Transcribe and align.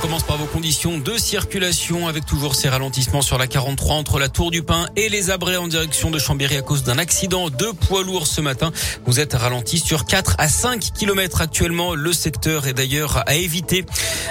Commence 0.00 0.22
par 0.22 0.38
vos 0.38 0.46
conditions 0.46 0.96
de 0.96 1.18
circulation 1.18 2.08
avec 2.08 2.24
toujours 2.24 2.54
ces 2.54 2.70
ralentissements 2.70 3.20
sur 3.20 3.36
la 3.36 3.46
43 3.46 3.96
entre 3.96 4.18
la 4.18 4.30
Tour 4.30 4.50
du 4.50 4.62
Pin 4.62 4.86
et 4.96 5.10
les 5.10 5.28
Abrets 5.28 5.58
en 5.58 5.68
direction 5.68 6.10
de 6.10 6.18
Chambéry 6.18 6.56
à 6.56 6.62
cause 6.62 6.84
d'un 6.84 6.96
accident 6.96 7.50
de 7.50 7.66
poids 7.66 8.02
lourd 8.02 8.26
ce 8.26 8.40
matin. 8.40 8.72
Vous 9.04 9.20
êtes 9.20 9.34
ralenti 9.34 9.78
sur 9.78 10.06
4 10.06 10.36
à 10.38 10.48
5 10.48 10.92
km 10.94 11.42
actuellement. 11.42 11.94
Le 11.94 12.14
secteur 12.14 12.66
est 12.66 12.72
d'ailleurs 12.72 13.22
à 13.26 13.34
éviter. 13.34 13.84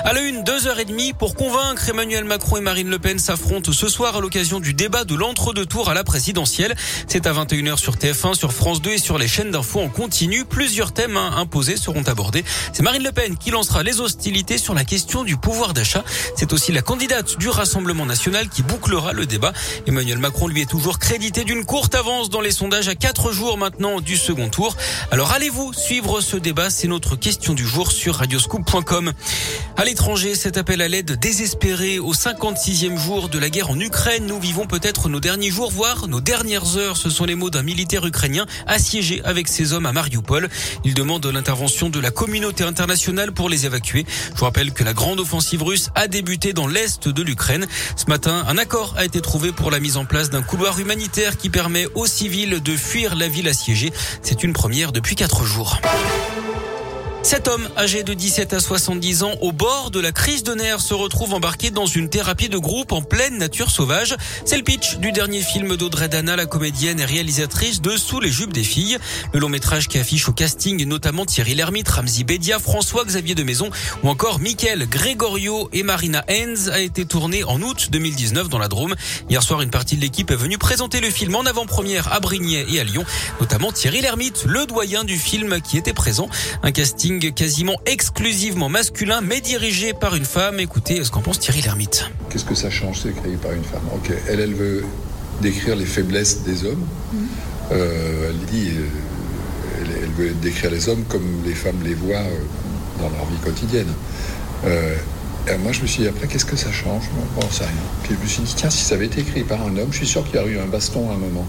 À 0.03 0.13
la 0.13 0.21
une, 0.21 0.43
deux 0.43 0.65
heures 0.65 0.79
et 0.79 0.85
demie 0.85 1.13
pour 1.13 1.35
convaincre 1.35 1.87
Emmanuel 1.87 2.23
Macron 2.23 2.57
et 2.57 2.61
Marine 2.61 2.89
Le 2.89 2.97
Pen 2.97 3.19
s'affrontent 3.19 3.71
ce 3.71 3.87
soir 3.89 4.15
à 4.15 4.21
l'occasion 4.21 4.59
du 4.59 4.73
débat 4.73 5.03
de 5.03 5.13
l'entre-deux 5.13 5.67
tours 5.67 5.89
à 5.89 5.93
la 5.93 6.03
présidentielle. 6.03 6.75
C'est 7.07 7.27
à 7.27 7.33
21h 7.33 7.77
sur 7.77 7.95
TF1, 7.95 8.33
sur 8.33 8.53
France 8.53 8.81
2 8.81 8.93
et 8.93 8.97
sur 8.97 9.19
les 9.19 9.27
chaînes 9.27 9.51
d'infos 9.51 9.81
en 9.81 9.89
continu. 9.89 10.45
Plusieurs 10.45 10.93
thèmes 10.93 11.17
imposés 11.17 11.77
seront 11.77 12.03
abordés. 12.07 12.43
C'est 12.73 12.81
Marine 12.81 13.03
Le 13.03 13.11
Pen 13.11 13.37
qui 13.37 13.51
lancera 13.51 13.83
les 13.83 13.99
hostilités 13.99 14.57
sur 14.57 14.73
la 14.73 14.83
question 14.83 15.23
du 15.23 15.37
pouvoir 15.37 15.58
d'achat. 15.67 16.03
C'est 16.35 16.53
aussi 16.53 16.71
la 16.71 16.81
candidate 16.81 17.37
du 17.37 17.49
Rassemblement 17.49 18.05
national 18.05 18.49
qui 18.49 18.63
bouclera 18.63 19.13
le 19.13 19.25
débat. 19.25 19.51
Emmanuel 19.87 20.17
Macron 20.17 20.47
lui 20.47 20.61
est 20.61 20.69
toujours 20.69 20.99
crédité 20.99 21.43
d'une 21.43 21.65
courte 21.65 21.95
avance 21.95 22.29
dans 22.29 22.41
les 22.41 22.51
sondages 22.51 22.87
à 22.87 22.95
quatre 22.95 23.31
jours 23.31 23.57
maintenant 23.57 23.99
du 23.99 24.15
second 24.15 24.49
tour. 24.49 24.75
Alors 25.11 25.31
allez-vous 25.31 25.73
suivre 25.73 26.21
ce 26.21 26.37
débat? 26.37 26.69
C'est 26.69 26.87
notre 26.87 27.15
question 27.15 27.53
du 27.53 27.67
jour 27.67 27.91
sur 27.91 28.15
radioscoop.com. 28.15 29.11
À 29.75 29.85
l'étranger, 29.85 30.35
cet 30.35 30.57
appel 30.57 30.81
à 30.81 30.87
l'aide 30.87 31.19
désespéré 31.19 31.99
au 31.99 32.13
56e 32.13 32.97
jour 32.97 33.29
de 33.29 33.37
la 33.37 33.49
guerre 33.49 33.69
en 33.69 33.79
Ukraine. 33.79 34.25
Nous 34.25 34.39
vivons 34.39 34.65
peut-être 34.65 35.09
nos 35.09 35.19
derniers 35.19 35.51
jours, 35.51 35.71
voire 35.71 36.07
nos 36.07 36.21
dernières 36.21 36.77
heures. 36.77 36.97
Ce 36.97 37.09
sont 37.09 37.25
les 37.25 37.35
mots 37.35 37.49
d'un 37.49 37.63
militaire 37.63 38.05
ukrainien 38.05 38.45
assiégé 38.65 39.21
avec 39.25 39.47
ses 39.47 39.73
hommes 39.73 39.85
à 39.85 39.91
Mariupol. 39.91 40.49
Il 40.85 40.93
demande 40.93 41.25
l'intervention 41.25 41.89
de 41.89 41.99
la 41.99 42.11
communauté 42.11 42.63
internationale 42.63 43.31
pour 43.31 43.49
les 43.49 43.65
évacuer. 43.65 44.05
Je 44.33 44.39
vous 44.39 44.45
rappelle 44.45 44.71
que 44.71 44.83
la 44.83 44.93
grande 44.93 45.19
offensive 45.19 45.48
l'offensive 45.49 45.63
russe 45.63 45.89
a 45.95 46.07
débuté 46.07 46.53
dans 46.53 46.67
l'est 46.67 47.07
de 47.07 47.23
l'Ukraine. 47.23 47.65
Ce 47.95 48.05
matin, 48.05 48.45
un 48.47 48.57
accord 48.59 48.93
a 48.97 49.05
été 49.05 49.19
trouvé 49.19 49.51
pour 49.51 49.71
la 49.71 49.79
mise 49.79 49.97
en 49.97 50.05
place 50.05 50.29
d'un 50.29 50.43
couloir 50.43 50.79
humanitaire 50.79 51.37
qui 51.37 51.49
permet 51.49 51.87
aux 51.95 52.05
civils 52.05 52.61
de 52.61 52.77
fuir 52.77 53.15
la 53.15 53.27
ville 53.27 53.47
assiégée. 53.47 53.91
C'est 54.21 54.43
une 54.43 54.53
première 54.53 54.91
depuis 54.91 55.15
quatre 55.15 55.45
jours. 55.45 55.79
Cet 57.21 57.49
homme, 57.49 57.67
âgé 57.77 58.03
de 58.03 58.13
17 58.13 58.53
à 58.53 58.59
70 58.59 59.23
ans, 59.23 59.33
au 59.41 59.51
bord 59.51 59.91
de 59.91 59.99
la 59.99 60.13
crise 60.13 60.43
de 60.43 60.53
nerfs, 60.53 60.79
se 60.79 60.93
retrouve 60.93 61.33
embarqué 61.33 61.69
dans 61.69 61.85
une 61.85 62.09
thérapie 62.09 62.47
de 62.47 62.57
groupe 62.57 62.93
en 62.93 63.01
pleine 63.01 63.37
nature 63.37 63.69
sauvage. 63.69 64.15
C'est 64.45 64.55
le 64.55 64.63
pitch 64.63 64.97
du 64.97 65.11
dernier 65.11 65.41
film 65.41 65.75
d'Audrey 65.75 66.07
Dana, 66.07 66.37
la 66.37 66.45
comédienne 66.45 66.99
et 66.99 67.05
réalisatrice 67.05 67.81
de 67.81 67.97
Sous 67.97 68.21
les 68.21 68.31
jupes 68.31 68.53
des 68.53 68.63
filles. 68.63 68.97
Le 69.33 69.39
long 69.39 69.49
métrage 69.49 69.89
qui 69.89 69.99
affiche 69.99 70.29
au 70.29 70.31
casting 70.31 70.83
notamment 70.85 71.25
Thierry 71.25 71.55
Lhermitte, 71.55 71.89
Ramzi 71.89 72.23
Bedia, 72.23 72.57
François-Xavier 72.57 73.35
de 73.35 73.43
Maison 73.43 73.69
ou 74.01 74.09
encore 74.09 74.39
Michael 74.39 74.87
Gregorio 74.87 75.69
et 75.73 75.83
Marina 75.83 76.23
Hens 76.29 76.69
a 76.69 76.79
été 76.79 77.05
tourné 77.05 77.43
en 77.43 77.61
août 77.61 77.89
2019 77.91 78.47
dans 78.47 78.59
la 78.59 78.69
Drôme. 78.69 78.95
Hier 79.29 79.43
soir, 79.43 79.61
une 79.61 79.71
partie 79.71 79.97
de 79.97 80.01
l'équipe 80.01 80.31
est 80.31 80.35
venue 80.35 80.57
présenter 80.57 81.01
le 81.01 81.09
film 81.09 81.35
en 81.35 81.43
avant-première 81.43 82.11
à 82.13 82.21
Brignais 82.21 82.65
et 82.69 82.79
à 82.79 82.83
Lyon, 82.85 83.03
notamment 83.41 83.73
Thierry 83.73 84.01
Lhermitte, 84.01 84.45
le 84.45 84.65
doyen 84.65 85.03
du 85.03 85.17
film 85.17 85.59
qui 85.61 85.77
était 85.77 85.93
présent. 85.93 86.29
Quasiment 87.17 87.79
exclusivement 87.87 88.69
masculin, 88.69 89.21
mais 89.21 89.41
dirigé 89.41 89.93
par 89.93 90.15
une 90.15 90.25
femme. 90.25 90.59
Écoutez 90.59 91.03
ce 91.03 91.09
qu'en 91.09 91.21
pense 91.21 91.39
Thierry 91.39 91.61
Lhermitte. 91.61 92.11
Qu'est-ce 92.29 92.45
que 92.45 92.53
ça 92.53 92.69
change, 92.69 92.99
c'est 93.01 93.15
créé 93.15 93.35
par 93.37 93.51
une 93.51 93.63
femme? 93.63 93.81
Ok, 93.95 94.11
elle, 94.27 94.39
elle 94.39 94.53
veut 94.53 94.83
décrire 95.41 95.75
les 95.75 95.85
faiblesses 95.85 96.43
des 96.43 96.65
hommes. 96.65 96.85
Mhm. 97.13 97.27
Euh, 97.71 98.29
elle 98.29 98.45
dit, 98.45 98.69
euh, 98.69 100.01
elle, 100.03 100.11
veut 100.11 100.33
décrire 100.41 100.69
les 100.69 100.87
hommes 100.87 101.03
comme 101.07 101.41
les 101.45 101.55
femmes 101.55 101.81
les 101.83 101.95
voient 101.95 102.17
euh, 102.17 102.43
dans 102.99 103.09
leur 103.09 103.25
vie 103.25 103.37
quotidienne. 103.43 103.91
moi, 105.63 105.71
je 105.71 105.81
me 105.81 105.87
suis 105.87 106.03
dit, 106.03 106.07
après, 106.07 106.27
qu'est-ce 106.27 106.45
que 106.45 106.57
ça 106.57 106.71
change? 106.71 107.09
Bon, 107.35 107.49
ça 107.49 107.65
rien. 107.65 107.73
Puis 108.03 108.15
je 108.15 108.23
me 108.23 108.27
suis 108.27 108.43
dit, 108.43 108.53
tiens, 108.55 108.69
si 108.69 108.83
ça 108.83 108.95
avait 108.95 109.07
été 109.07 109.21
écrit 109.21 109.43
par 109.43 109.61
un 109.63 109.75
homme, 109.77 109.89
je 109.91 109.97
suis 109.97 110.07
sûr 110.07 110.23
qu'il 110.25 110.35
y 110.35 110.39
aurait 110.39 110.51
eu 110.51 110.59
un 110.59 110.67
baston 110.67 111.09
à 111.09 111.13
un 111.13 111.17
moment. 111.17 111.47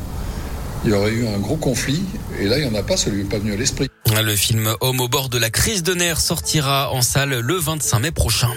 Il 0.84 0.90
y 0.90 0.94
aurait 0.94 1.12
eu 1.12 1.26
un 1.26 1.38
gros 1.38 1.56
conflit, 1.56 2.02
et 2.40 2.46
là, 2.46 2.58
il 2.58 2.66
n'y 2.66 2.70
en 2.70 2.78
a 2.78 2.82
pas, 2.82 2.96
ça 2.96 3.10
lui 3.10 3.20
est 3.20 3.24
pas 3.24 3.38
venu 3.38 3.52
à 3.52 3.56
l'esprit. 3.56 3.88
Le 4.22 4.34
film 4.34 4.74
Homme 4.80 5.00
au 5.00 5.08
bord 5.08 5.28
de 5.28 5.36
la 5.36 5.50
crise 5.50 5.82
de 5.82 5.92
nerfs 5.92 6.20
sortira 6.20 6.90
en 6.92 7.02
salle 7.02 7.38
le 7.38 7.54
25 7.54 7.98
mai 7.98 8.10
prochain. 8.10 8.50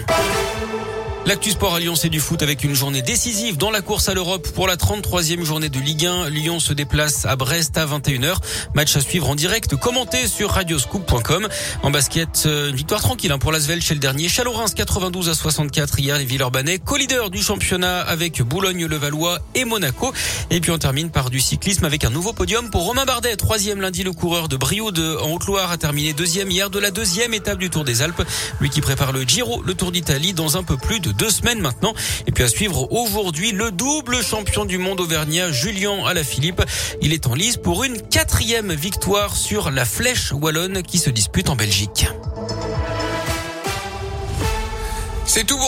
L'actu 1.26 1.52
sport 1.52 1.74
à 1.74 1.80
Lyon, 1.80 1.96
c'est 1.96 2.10
du 2.10 2.20
foot 2.20 2.42
avec 2.42 2.64
une 2.64 2.74
journée 2.74 3.00
décisive 3.00 3.56
dans 3.56 3.70
la 3.70 3.80
course 3.80 4.10
à 4.10 4.14
l'Europe 4.14 4.46
pour 4.54 4.66
la 4.66 4.76
33e 4.76 5.42
journée 5.42 5.70
de 5.70 5.80
Ligue 5.80 6.04
1. 6.04 6.28
Lyon 6.28 6.60
se 6.60 6.74
déplace 6.74 7.24
à 7.24 7.34
Brest 7.34 7.78
à 7.78 7.86
21h. 7.86 8.36
Match 8.74 8.94
à 8.94 9.00
suivre 9.00 9.30
en 9.30 9.34
direct, 9.34 9.74
commenté 9.76 10.26
sur 10.26 10.50
radioscoop.com. 10.50 11.48
En 11.82 11.90
basket, 11.90 12.42
euh, 12.44 12.68
une 12.68 12.76
victoire 12.76 13.00
tranquille 13.00 13.32
hein, 13.32 13.38
pour 13.38 13.52
l'Asvel 13.52 13.80
chez 13.80 13.94
le 13.94 14.00
dernier. 14.00 14.28
Chalorins 14.28 14.66
92 14.66 15.30
à 15.30 15.34
64 15.34 15.98
hier, 15.98 16.18
les 16.18 16.26
Villeurbanais, 16.26 16.78
co-leader 16.78 17.30
du 17.30 17.42
championnat 17.42 18.00
avec 18.00 18.42
Boulogne-le-Valois 18.42 19.38
et 19.54 19.64
Monaco. 19.64 20.12
Et 20.50 20.60
puis 20.60 20.72
on 20.72 20.78
termine 20.78 21.08
par 21.08 21.30
du 21.30 21.40
cyclisme 21.40 21.86
avec 21.86 22.04
un 22.04 22.10
nouveau 22.10 22.34
podium 22.34 22.68
pour 22.68 22.84
Romain 22.84 23.06
Bardet. 23.06 23.34
Troisième 23.36 23.80
lundi, 23.80 24.02
le 24.02 24.12
coureur 24.12 24.48
de 24.48 24.58
Brioude 24.58 24.98
en 25.22 25.30
Haute-Loire 25.30 25.70
a 25.70 25.78
terminé 25.78 26.12
deuxième 26.12 26.50
hier 26.50 26.68
de 26.68 26.78
la 26.78 26.90
deuxième 26.90 27.32
étape 27.32 27.58
du 27.58 27.70
Tour 27.70 27.84
des 27.84 28.02
Alpes. 28.02 28.22
Lui 28.60 28.68
qui 28.68 28.82
prépare 28.82 29.12
le 29.12 29.22
Giro, 29.22 29.62
le 29.62 29.72
Tour 29.72 29.90
d'Italie 29.90 30.34
dans 30.34 30.58
un 30.58 30.62
peu 30.62 30.76
plus 30.76 31.00
de 31.00 31.13
deux 31.16 31.30
semaines 31.30 31.60
maintenant. 31.60 31.94
Et 32.26 32.32
puis 32.32 32.44
à 32.44 32.48
suivre 32.48 32.92
aujourd'hui 32.92 33.52
le 33.52 33.70
double 33.70 34.22
champion 34.22 34.64
du 34.64 34.78
monde 34.78 35.00
auvergnat 35.00 35.52
Julien 35.52 36.04
Alaphilippe. 36.04 36.62
Il 37.02 37.12
est 37.12 37.26
en 37.26 37.34
lice 37.34 37.56
pour 37.56 37.84
une 37.84 38.00
quatrième 38.00 38.72
victoire 38.72 39.36
sur 39.36 39.70
la 39.70 39.84
flèche 39.84 40.32
wallonne 40.32 40.82
qui 40.82 40.98
se 40.98 41.10
dispute 41.10 41.48
en 41.48 41.56
Belgique. 41.56 42.06
C'est 45.26 45.44
tout 45.44 45.56
bon. 45.56 45.62